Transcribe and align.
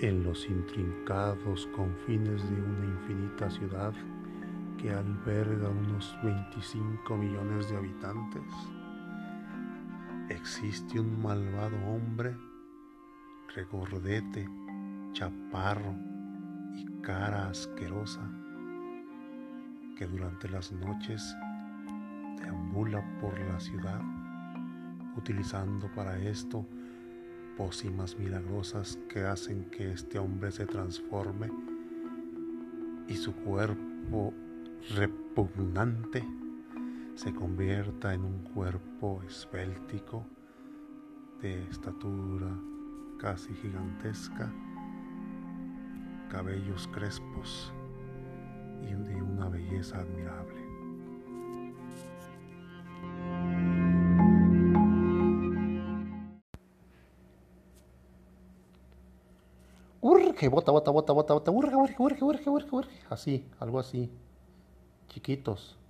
en 0.00 0.24
los 0.24 0.48
intrincados 0.48 1.68
confines 1.74 2.42
de 2.50 2.60
una 2.60 2.84
infinita 2.86 3.48
ciudad 3.48 3.92
que 4.78 4.90
alberga 4.90 5.68
unos 5.68 6.16
25 6.22 7.16
millones 7.16 7.70
de 7.70 7.76
habitantes, 7.76 8.42
existe 10.28 10.98
un 10.98 11.22
malvado 11.22 11.76
hombre, 11.86 12.36
regordete, 13.54 14.48
chaparro 15.12 15.94
y 16.74 16.86
cara 17.00 17.48
asquerosa, 17.48 18.28
que 19.96 20.06
durante 20.06 20.48
las 20.48 20.72
noches 20.72 21.36
deambula 22.38 23.02
por 23.20 23.38
la 23.38 23.60
ciudad, 23.60 24.02
utilizando 25.16 25.88
para 25.94 26.18
esto 26.18 26.66
pócimas 27.56 28.18
milagrosas 28.18 28.98
que 29.08 29.24
hacen 29.24 29.70
que 29.70 29.92
este 29.92 30.18
hombre 30.18 30.50
se 30.50 30.66
transforme 30.66 31.50
y 33.08 33.14
su 33.14 33.34
cuerpo 33.34 34.32
repugnante 34.94 36.24
se 37.14 37.32
convierta 37.32 38.12
en 38.12 38.24
un 38.24 38.38
cuerpo 38.40 39.22
esbéltico 39.22 40.26
de 41.40 41.62
estatura 41.64 42.48
casi 43.18 43.54
gigantesca, 43.54 44.52
cabellos 46.30 46.88
crespos 46.88 47.72
y 48.82 48.94
de 48.94 49.22
una 49.22 49.48
belleza 49.48 50.00
admirable. 50.00 50.63
Urge, 60.04 60.48
bota, 60.50 60.70
bota, 60.70 60.90
bota, 60.92 61.12
bota, 61.14 61.34
bota, 61.34 61.50
urge, 61.50 61.74
urge, 61.74 61.96
urge, 61.98 62.24
urge, 62.24 62.50
urge, 62.50 62.68
urge, 62.72 63.00
así, 63.08 63.44
algo 63.58 63.78
así, 63.78 64.10
chiquitos. 65.08 65.78